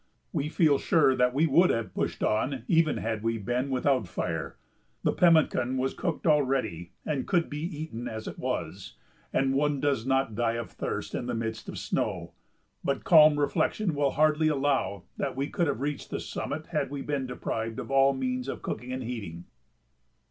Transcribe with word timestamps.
We 0.33 0.49
feel 0.49 0.79
sure 0.79 1.13
that 1.15 1.31
we 1.31 1.45
would 1.45 1.69
have 1.69 1.93
pushed 1.93 2.23
on 2.23 2.63
even 2.67 2.97
had 2.97 3.21
we 3.21 3.37
been 3.37 3.69
without 3.69 4.07
fire. 4.07 4.57
The 5.03 5.13
pemmican 5.13 5.77
was 5.77 5.93
cooked 5.93 6.25
already, 6.25 6.89
and 7.05 7.27
could 7.27 7.51
be 7.51 7.61
eaten 7.61 8.07
as 8.07 8.27
it 8.27 8.39
was, 8.39 8.95
and 9.31 9.53
one 9.53 9.79
does 9.79 10.03
not 10.03 10.33
die 10.33 10.53
of 10.53 10.71
thirst 10.71 11.13
in 11.13 11.27
the 11.27 11.35
midst 11.35 11.69
of 11.69 11.77
snow; 11.77 12.33
but 12.83 13.03
calm 13.03 13.39
reflection 13.39 13.93
will 13.93 14.09
hardly 14.13 14.47
allow 14.47 15.03
that 15.17 15.35
we 15.35 15.49
could 15.51 15.67
have 15.67 15.81
reached 15.81 16.09
the 16.09 16.19
summit 16.19 16.65
had 16.69 16.89
we 16.89 17.03
been 17.03 17.27
deprived 17.27 17.77
of 17.77 17.91
all 17.91 18.15
means 18.15 18.47
of 18.47 18.63
cooking 18.63 18.91
and 18.91 19.03
heating. 19.03 19.45